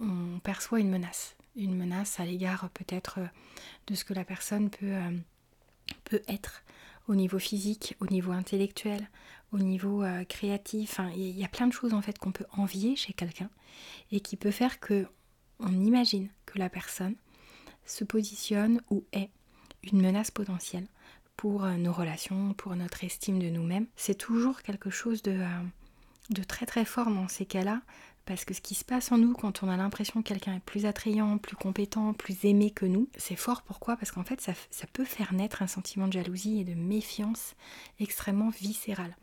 [0.00, 1.36] on perçoit une menace.
[1.54, 3.26] Une menace à l'égard peut-être euh,
[3.88, 5.10] de ce que la personne peut, euh,
[6.04, 6.62] peut être
[7.08, 9.10] au niveau physique, au niveau intellectuel,
[9.52, 10.90] au niveau créatif.
[10.92, 13.50] Enfin, il y a plein de choses en fait qu'on peut envier chez quelqu'un
[14.12, 15.06] et qui peut faire que
[15.60, 17.16] on imagine que la personne
[17.84, 19.30] se positionne ou est
[19.82, 20.86] une menace potentielle
[21.36, 23.86] pour euh, nos relations, pour notre estime de nous-mêmes.
[23.96, 25.62] C'est toujours quelque chose de, euh,
[26.30, 27.80] de très très fort dans ces cas-là,
[28.26, 30.64] parce que ce qui se passe en nous quand on a l'impression que quelqu'un est
[30.64, 33.62] plus attrayant, plus compétent, plus aimé que nous, c'est fort.
[33.62, 33.96] Pourquoi?
[33.96, 37.54] Parce qu'en fait, ça, ça, peut faire naître un sentiment de jalousie et de méfiance
[37.98, 39.16] extrêmement viscéral.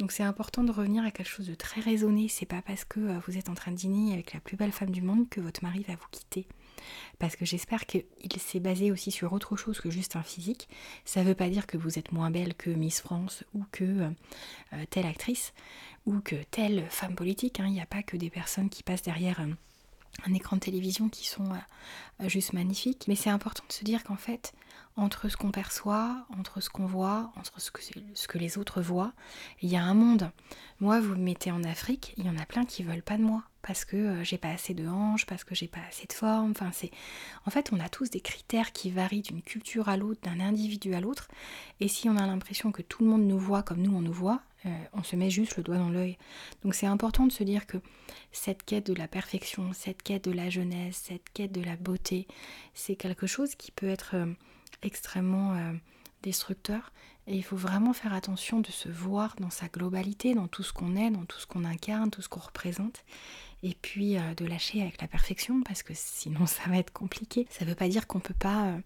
[0.00, 2.26] Donc c'est important de revenir à quelque chose de très raisonné.
[2.28, 4.72] C'est pas parce que euh, vous êtes en train de dîner avec la plus belle
[4.72, 6.46] femme du monde que votre mari va vous quitter
[7.18, 8.06] parce que j'espère qu'il
[8.38, 10.70] s'est basé aussi sur autre chose que juste un physique.
[11.04, 14.10] Ça veut pas dire que vous êtes moins belle que Miss France ou que euh,
[14.72, 15.52] euh, telle actrice
[16.06, 17.60] ou que telle femme politique.
[17.60, 17.66] Hein.
[17.66, 19.38] Il n'y a pas que des personnes qui passent derrière
[20.24, 21.50] un écran de télévision qui sont
[22.26, 23.04] juste magnifiques.
[23.06, 24.54] Mais c'est important de se dire qu'en fait,
[24.96, 27.80] entre ce qu'on perçoit, entre ce qu'on voit, entre ce que,
[28.14, 29.12] ce que, les autres voient,
[29.62, 30.30] il y a un monde.
[30.80, 33.22] Moi, vous me mettez en Afrique, il y en a plein qui veulent pas de
[33.22, 36.12] moi parce que euh, j'ai pas assez de hanches, parce que j'ai pas assez de
[36.12, 36.52] forme.
[36.52, 36.90] Enfin, c'est
[37.46, 40.94] en fait, on a tous des critères qui varient d'une culture à l'autre, d'un individu
[40.94, 41.28] à l'autre.
[41.80, 44.12] Et si on a l'impression que tout le monde nous voit comme nous on nous
[44.12, 46.18] voit, euh, on se met juste le doigt dans l'œil.
[46.62, 47.78] Donc c'est important de se dire que
[48.32, 52.26] cette quête de la perfection, cette quête de la jeunesse, cette quête de la beauté,
[52.74, 54.26] c'est quelque chose qui peut être euh,
[54.82, 55.72] extrêmement
[56.22, 56.92] destructeur.
[57.26, 60.72] Et il faut vraiment faire attention de se voir dans sa globalité, dans tout ce
[60.72, 63.04] qu'on est, dans tout ce qu'on incarne, tout ce qu'on représente
[63.62, 67.46] et puis euh, de lâcher avec la perfection parce que sinon ça va être compliqué.
[67.50, 68.78] Ça ne veut pas dire qu'on ne peut pas euh,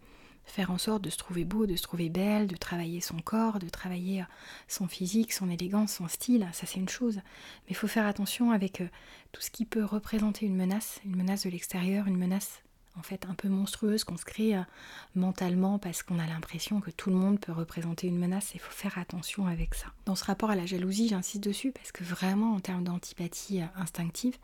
[0.44, 3.58] faire en sorte de se trouver beau, de se trouver belle, de travailler son corps,
[3.58, 4.26] de travailler euh,
[4.68, 7.16] son physique, son élégance, son style, ça c'est une chose.
[7.16, 8.82] Mais il faut faire attention avec
[9.32, 12.63] tout ce qui peut représenter une menace, une menace de l'extérieur, une menace
[12.96, 14.54] en fait un peu monstrueuse qu'on se crée
[15.14, 18.72] mentalement parce qu'on a l'impression que tout le monde peut représenter une menace il faut
[18.72, 19.86] faire attention avec ça.
[20.06, 24.36] Dans ce rapport à la jalousie, j'insiste dessus parce que vraiment en termes d'antipathie instinctive,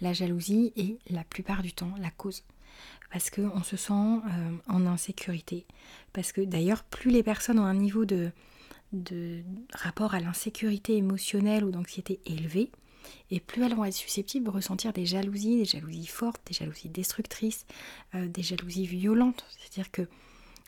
[0.00, 2.44] la jalousie est la plupart du temps la cause
[3.10, 5.66] parce qu'on se sent euh, en insécurité.
[6.12, 8.32] Parce que d'ailleurs, plus les personnes ont un niveau de
[9.72, 12.70] rapport à l'insécurité émotionnelle ou d'anxiété élevé,
[13.30, 16.88] et plus elles vont être susceptibles de ressentir des jalousies, des jalousies fortes, des jalousies
[16.88, 17.66] destructrices,
[18.14, 19.44] euh, des jalousies violentes.
[19.58, 20.08] C'est-à-dire que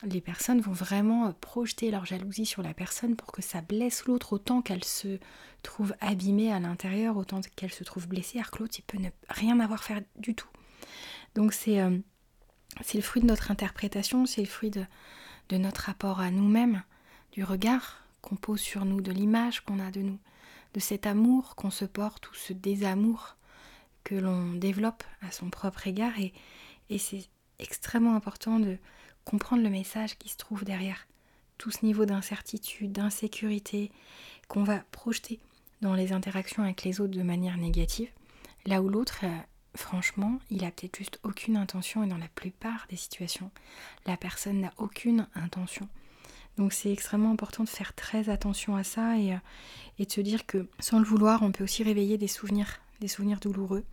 [0.04, 4.04] les personnes vont vraiment euh, projeter leur jalousie sur la personne pour que ça blesse
[4.06, 5.18] l'autre autant qu'elle se
[5.62, 9.10] trouve abîmée à l'intérieur, autant qu'elle se trouve blessée, alors que l'autre, il peut ne
[9.28, 10.48] rien avoir faire du tout.
[11.34, 11.98] Donc c'est euh,
[12.94, 14.84] le fruit de notre interprétation, c'est le fruit de,
[15.48, 16.82] de notre rapport à nous-mêmes,
[17.32, 20.18] du regard qu'on pose sur nous, de l'image qu'on a de nous,
[20.74, 23.36] de cet amour qu'on se porte ou ce désamour
[24.04, 26.14] que l'on développe à son propre égard.
[26.18, 26.32] Et,
[26.98, 27.28] c'est
[27.58, 28.78] extrêmement important de
[29.24, 31.06] comprendre le message qui se trouve derrière
[31.58, 33.92] tout ce niveau d'incertitude, d'insécurité
[34.48, 35.38] qu'on va projeter
[35.82, 38.10] dans les interactions avec les autres de manière négative,
[38.66, 39.38] là où l'autre, euh,
[39.76, 43.50] franchement, il a peut-être juste aucune intention et dans la plupart des situations,
[44.06, 45.88] la personne n'a aucune intention.
[46.56, 49.38] Donc c'est extrêmement important de faire très attention à ça et, euh,
[49.98, 53.08] et de se dire que sans le vouloir, on peut aussi réveiller des souvenirs, des
[53.08, 53.84] souvenirs douloureux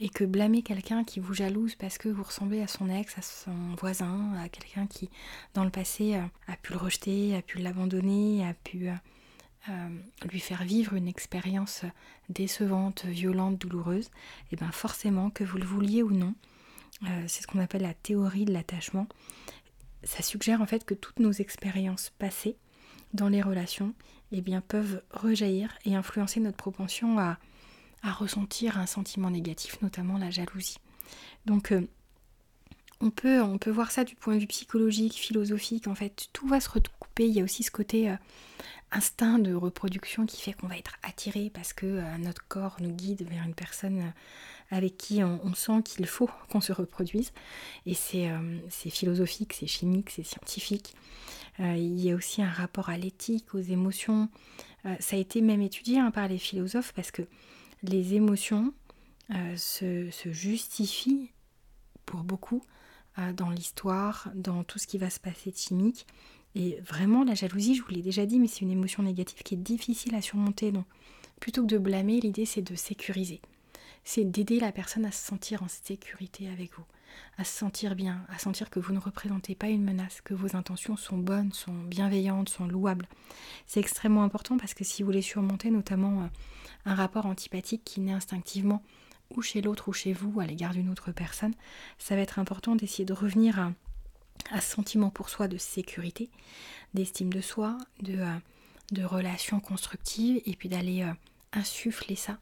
[0.00, 3.22] et que blâmer quelqu'un qui vous jalouse parce que vous ressemblez à son ex, à
[3.22, 5.10] son voisin, à quelqu'un qui
[5.54, 9.88] dans le passé euh, a pu le rejeter, a pu l'abandonner, a pu euh,
[10.30, 11.82] lui faire vivre une expérience
[12.28, 14.10] décevante, violente, douloureuse, et
[14.52, 16.34] eh bien forcément que vous le vouliez ou non,
[17.26, 19.06] c'est ce qu'on appelle la théorie de l'attachement.
[20.04, 22.56] Ça suggère en fait que toutes nos expériences passées
[23.14, 23.94] dans les relations
[24.32, 27.38] eh bien, peuvent rejaillir et influencer notre propension à,
[28.04, 30.78] ressentir un sentiment négatif, notamment la jalousie.
[31.46, 31.86] Donc euh,
[33.00, 36.46] on, peut, on peut voir ça du point de vue psychologique, philosophique, en fait, tout
[36.46, 37.26] va se recouper.
[37.26, 38.14] Il y a aussi ce côté euh,
[38.92, 42.92] instinct de reproduction qui fait qu'on va être attiré parce que euh, notre corps nous
[42.92, 44.12] guide vers une personne
[44.70, 47.32] avec qui on, sent qu'il faut qu'on se reproduise.
[47.86, 48.30] Et c'est
[48.90, 50.94] philosophique, c'est chimique, c'est scientifique.
[51.58, 54.28] il y a aussi un rapport à l'éthique, aux émotions.
[55.00, 57.22] ça a été même étudié hein, par les philosophes parce que
[57.82, 58.74] les émotions
[59.34, 61.30] euh, se, justifient
[62.06, 62.62] pour beaucoup
[63.18, 66.06] euh, dans l'histoire, dans tout ce qui va se passer de chimique.
[66.58, 69.54] Et vraiment, la jalousie, je vous l'ai déjà dit, mais c'est une émotion négative qui
[69.54, 70.72] est difficile à surmonter.
[70.72, 70.86] Donc,
[71.38, 73.40] plutôt que de blâmer, l'idée c'est de sécuriser.
[74.02, 76.84] C'est d'aider la personne à se sentir en sécurité avec vous,
[77.36, 80.56] à se sentir bien, à sentir que vous ne représentez pas une menace, que vos
[80.56, 83.06] intentions sont bonnes, sont bienveillantes, sont louables.
[83.66, 86.26] C'est extrêmement important parce que si vous les surmontez, notamment euh,
[86.86, 88.82] un rapport antipathique qui naît instinctivement
[89.36, 91.54] ou chez l'autre ou chez vous à l'égard d'une autre personne,
[91.98, 93.72] ça va être important d'essayer de revenir à,
[94.56, 96.30] ce sentiment pour soi de sécurité,
[96.94, 101.12] d'estime de soi, de, euh, relations constructives, et puis d'aller euh,
[101.52, 102.38] insuffler ça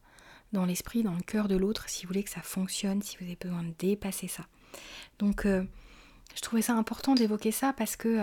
[0.53, 3.25] dans l'esprit, dans le cœur de l'autre, si vous voulez que ça fonctionne, si vous
[3.25, 4.47] avez besoin de dépasser ça.
[5.19, 5.65] Donc euh,
[6.35, 8.21] je trouvais ça important d'évoquer ça parce que,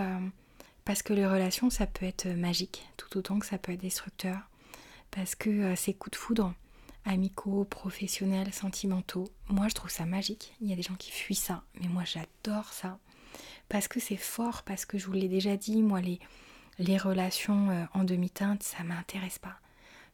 [0.84, 4.38] parce que les relations, ça peut être magique, tout autant que ça peut être destructeur
[5.10, 6.54] parce que ces coups de foudre
[7.04, 10.54] amicaux, professionnels, sentimentaux, moi je trouve ça magique.
[10.60, 12.98] Il y a des gens qui fuient ça, mais moi j'adore ça
[13.68, 16.20] parce que c'est fort, parce que je vous l'ai déjà dit, moi les,
[16.78, 19.58] les relations euh, en demi-teinte, ça m'intéresse pas.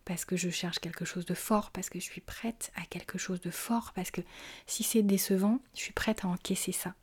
[0.05, 3.19] Parce que je cherche quelque chose de fort, parce que je suis prête à quelque
[3.19, 4.23] chose de fort, parce que
[4.67, 6.95] si c'est décevant, je suis prête à encaisser ça.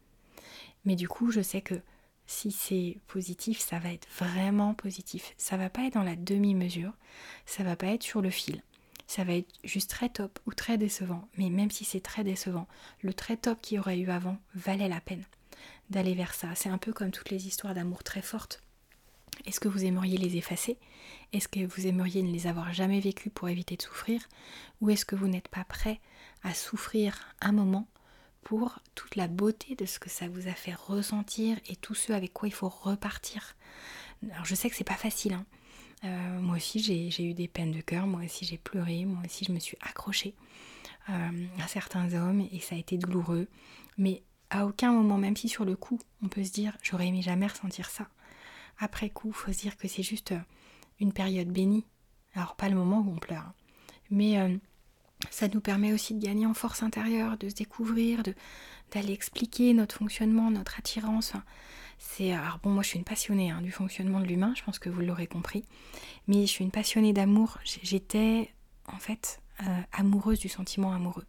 [0.85, 1.75] Mais du coup, je sais que
[2.25, 5.33] si c'est positif, ça va être vraiment positif.
[5.37, 6.93] Ça va pas être dans la demi-mesure,
[7.45, 8.61] ça va pas être sur le fil.
[9.07, 11.29] Ça va être juste très top ou très décevant.
[11.37, 12.67] Mais même si c'est très décevant,
[13.01, 15.23] le très top qu'il y aurait eu avant valait la peine
[15.89, 16.55] d'aller vers ça.
[16.55, 18.61] C'est un peu comme toutes les histoires d'amour très fortes.
[19.45, 20.77] Est-ce que vous aimeriez les effacer?
[21.31, 24.21] Est-ce que vous aimeriez ne les avoir jamais vécues pour éviter de souffrir?
[24.81, 25.99] Ou est-ce que vous n'êtes pas prêt
[26.43, 27.87] à souffrir un moment
[28.41, 32.13] pour toute la beauté de ce que ça vous a fait ressentir et tout ce
[32.13, 33.55] avec quoi il faut repartir?
[34.31, 35.33] Alors je sais que c'est pas facile.
[35.33, 35.45] Hein.
[36.03, 39.45] Euh, moi aussi j'ai eu des peines de cœur, moi aussi j'ai pleuré, moi aussi
[39.45, 40.35] je me suis accrochée
[41.09, 43.47] euh, à certains hommes et ça a été douloureux.
[43.97, 47.21] Mais à aucun moment, même si sur le coup on peut se dire j'aurais aimé
[47.21, 48.07] jamais ressentir ça,
[48.79, 50.39] après coup faut se dire que c'est juste euh,
[50.99, 51.85] une période bénie.
[52.33, 53.53] Alors pas le moment où on pleure, hein.
[54.11, 54.59] mais
[55.29, 58.33] ça nous permet aussi de gagner en force intérieure, de se découvrir, de
[58.91, 61.33] d'aller expliquer notre fonctionnement, notre attirance.
[61.97, 64.79] c'est alors bon, moi je suis une passionnée hein, du fonctionnement de l'humain, je pense
[64.79, 65.65] que vous l'aurez compris,
[66.27, 67.57] mais je suis une passionnée d'amour.
[67.65, 68.53] J'étais
[68.85, 71.25] en fait euh, amoureuse du sentiment amoureux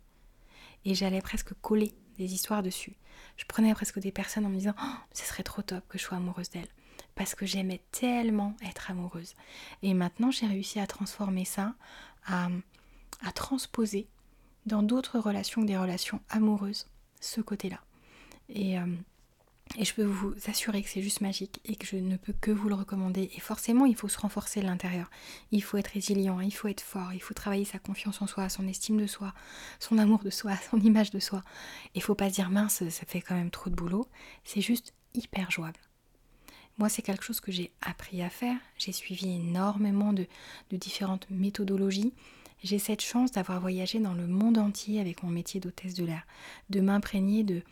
[0.84, 2.96] et j'allais presque coller des histoires dessus.
[3.36, 6.02] Je prenais presque des personnes en me disant oh, ce serait trop top que je
[6.04, 6.68] sois amoureuse d'elle
[7.14, 9.34] parce que j'aimais tellement être amoureuse.
[9.82, 11.74] Et maintenant j'ai réussi à transformer ça,
[12.26, 12.48] à
[13.24, 14.08] à transposer
[14.66, 16.86] dans d'autres relations que des relations amoureuses
[17.20, 17.80] ce côté-là.
[18.48, 18.86] Et, euh,
[19.76, 22.50] et, je peux vous assurer que c'est juste magique et que je ne peux que
[22.50, 23.30] vous le recommander.
[23.34, 25.10] Et forcément, il faut se renforcer l'intérieur.
[25.52, 28.48] Il faut être résilient, il faut être fort, il faut travailler sa confiance en soi,
[28.48, 29.34] son estime de soi,
[29.78, 31.42] son amour de soi, son image de soi.
[31.94, 34.08] Il faut pas se dire mince, ça fait quand même trop de boulot.
[34.44, 35.78] C'est juste hyper jouable.
[36.78, 38.56] Moi, c'est quelque chose que j'ai appris à faire.
[38.78, 40.26] J'ai suivi énormément de,
[40.70, 42.14] de différentes méthodologies.
[42.62, 46.26] J'ai cette chance d'avoir voyagé dans le monde entier avec mon métier d'hôtesse de l'air,
[46.70, 47.62] de m'imprégner de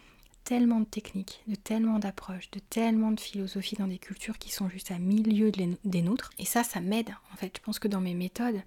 [0.46, 4.68] tellement de techniques, de tellement d'approches, de tellement de philosophies dans des cultures qui sont
[4.68, 6.30] juste à milieu des nôtres.
[6.38, 7.52] Et ça, ça m'aide en fait.
[7.56, 8.62] Je pense que dans mes méthodes,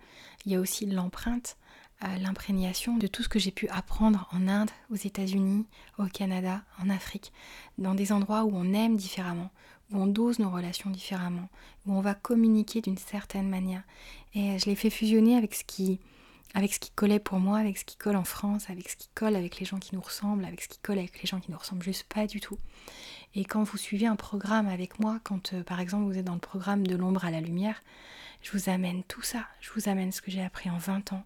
[0.45, 1.55] il y a aussi l'empreinte,
[2.01, 5.65] l'imprégnation de tout ce que j'ai pu apprendre en Inde, aux États-Unis,
[5.97, 7.31] au Canada, en Afrique,
[7.77, 9.49] dans des endroits où on aime différemment,
[9.91, 11.47] où on dose nos relations différemment,
[11.85, 13.83] où on va communiquer d'une certaine manière.
[14.33, 16.01] Et je l'ai fait fusionner avec ce qui
[16.53, 19.09] avec ce qui collait pour moi, avec ce qui colle en France, avec ce qui
[19.13, 21.51] colle avec les gens qui nous ressemblent, avec ce qui colle avec les gens qui
[21.51, 22.57] nous ressemblent juste pas du tout.
[23.35, 26.33] Et quand vous suivez un programme avec moi, quand euh, par exemple vous êtes dans
[26.33, 27.81] le programme de l'ombre à la lumière,
[28.41, 31.23] je vous amène tout ça, je vous amène ce que j'ai appris en 20 ans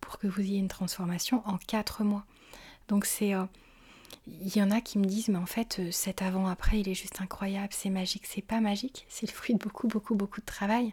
[0.00, 2.24] pour que vous ayez une transformation en 4 mois.
[2.88, 3.34] Donc c'est...
[3.34, 3.44] Euh,
[4.26, 6.94] il y en a qui me disent mais en fait euh, cet avant-après il est
[6.94, 10.46] juste incroyable, c'est magique, c'est pas magique, c'est le fruit de beaucoup beaucoup beaucoup de
[10.46, 10.92] travail,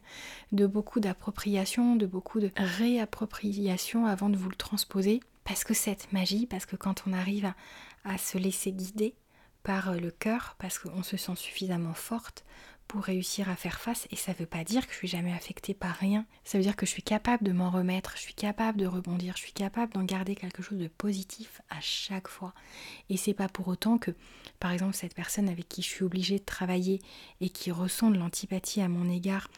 [0.52, 5.20] de beaucoup d'appropriation, de beaucoup de réappropriation avant de vous le transposer.
[5.44, 7.54] Parce que cette magie, parce que quand on arrive
[8.06, 9.14] à se laisser guider
[9.64, 12.46] par euh, le cœur, parce qu'on se sent suffisamment forte
[12.88, 14.08] pour réussir à faire face.
[14.12, 16.26] Et ça veut pas dire que je suis jamais affectée par rien.
[16.44, 19.34] Ça veut dire que je suis capable de m'en remettre, je suis capable de rebondir,
[19.36, 22.54] je suis capable d'en garder quelque chose de positif à chaque fois.
[23.10, 24.12] Et c'est pas pour autant que,
[24.60, 27.02] par exemple, cette personne avec qui je suis obligée de travailler
[27.42, 29.50] et qui ressent de l'antipathie à mon égard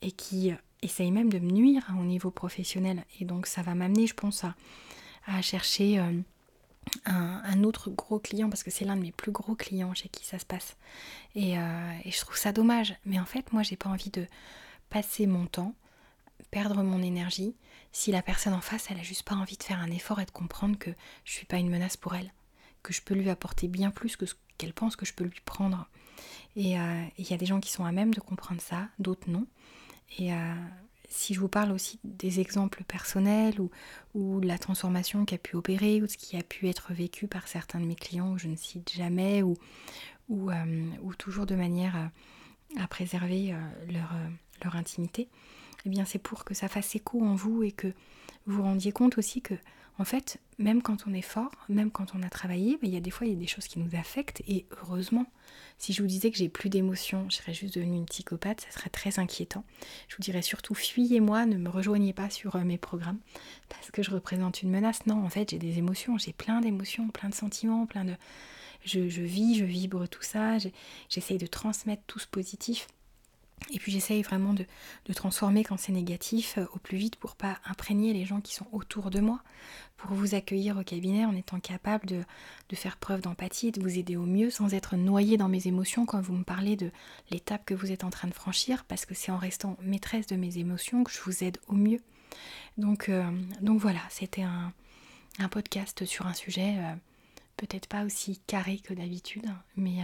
[0.00, 3.04] et qui essaye même de me nuire au niveau professionnel.
[3.20, 4.54] Et donc ça va m'amener, je pense, à,
[5.26, 5.98] à chercher.
[5.98, 6.20] Euh,
[7.04, 10.24] un, autre gros client parce que c'est l'un de mes plus gros clients chez qui
[10.24, 10.76] ça se passe.
[11.36, 12.94] Euh, et, je trouve ça dommage.
[13.04, 14.26] Mais en fait, moi, j'ai pas envie de
[14.90, 15.74] passer mon temps,
[16.50, 17.54] perdre mon énergie,
[17.92, 20.24] si la personne en face, elle a juste pas envie de faire un effort et
[20.24, 20.90] de comprendre que
[21.24, 22.32] je suis pas une menace pour elle,
[22.82, 25.40] que je peux lui apporter bien plus que ce qu'elle pense que je peux lui
[25.44, 25.86] prendre.
[26.56, 29.28] Et euh, il y a des gens qui sont à même de comprendre ça, d'autres
[29.30, 29.46] non.
[30.18, 30.54] Et, euh,
[31.12, 33.70] si je vous parle aussi des exemples personnels ou,
[34.14, 37.48] ou la transformation qui a pu opérer ou ce qui a pu être vécu par
[37.48, 39.56] certains de mes clients je ne cite jamais ou,
[40.30, 42.10] euh, toujours de manière
[42.78, 43.56] à, préserver euh,
[43.92, 44.28] leur, euh,
[44.64, 45.28] leur intimité,
[45.84, 47.88] eh bien c'est pour que ça fasse écho en vous et que
[48.46, 49.54] vous vous rendiez compte aussi que
[49.98, 53.00] en fait, même quand on est fort, même quand on a travaillé, il y a
[53.00, 55.26] des fois il y a des choses qui nous affectent et heureusement.
[55.78, 58.70] Si je vous disais que j'ai plus d'émotions, je serais juste devenue une psychopathe, ça
[58.70, 59.64] serait très inquiétant.
[60.08, 63.18] Je vous dirais surtout fuyez-moi, ne me rejoignez pas sur euh, mes programmes
[63.68, 65.04] parce que je représente une menace.
[65.06, 68.14] Non, en fait, j'ai des émotions, j'ai plein d'émotions, plein de sentiments, plein de
[68.84, 70.58] je, je vis, je vibre tout ça,
[71.08, 72.88] j'essaye de transmettre tout ce positif.
[73.70, 74.66] Et puis j'essaye vraiment de,
[75.14, 78.66] transformer quand c'est négatif euh, au plus vite pour pas imprégner les gens qui sont
[78.72, 79.42] autour de moi,
[79.96, 82.22] pour vous accueillir au cabinet en étant capable de,
[82.74, 86.20] faire preuve d'empathie de vous aider au mieux sans être noyé dans mes émotions quand
[86.20, 86.90] vous me parlez de
[87.30, 90.36] l'étape que vous êtes en train de franchir, parce que c'est en restant maîtresse de
[90.36, 92.00] mes émotions que je vous aide au mieux.
[92.78, 94.72] Donc, euh, donc voilà, c'était un,
[95.50, 96.94] podcast sur un sujet euh,
[97.56, 99.46] peut-être pas aussi carré que d'habitude,
[99.76, 99.98] mais...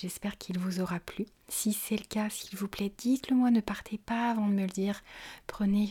[0.00, 1.26] J'espère qu'il vous aura plu.
[1.48, 4.62] Si c'est le cas, s'il vous plaît, dites-le moi, ne partez pas avant de me
[4.62, 5.02] le dire.
[5.48, 5.90] Prenez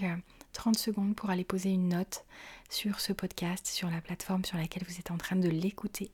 [0.54, 2.24] 30 euh, secondes pour aller poser une note
[2.70, 6.10] sur ce podcast, sur la plateforme sur laquelle vous êtes en train de l'écouter.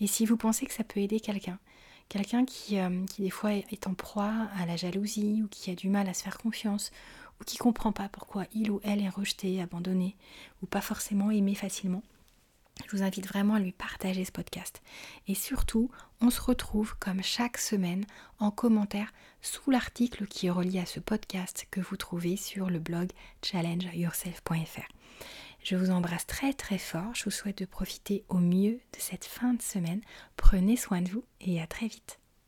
[0.00, 1.60] Et si vous pensez que ça peut aider quelqu'un,
[2.08, 5.76] quelqu'un qui, euh, qui des fois est en proie à la jalousie ou qui a
[5.76, 6.90] du mal à se faire confiance
[7.40, 10.16] ou qui comprend pas pourquoi il ou elle est rejeté, abandonné
[10.60, 12.02] ou pas forcément aimé facilement,
[12.86, 14.82] je vous invite vraiment à lui partager ce podcast.
[15.26, 18.04] Et surtout, on se retrouve comme chaque semaine
[18.38, 19.12] en commentaire
[19.42, 23.10] sous l'article qui est relié à ce podcast que vous trouvez sur le blog
[23.42, 24.88] challengeyourself.fr.
[25.62, 29.24] Je vous embrasse très très fort, je vous souhaite de profiter au mieux de cette
[29.24, 30.00] fin de semaine.
[30.36, 32.20] Prenez soin de vous et à très vite.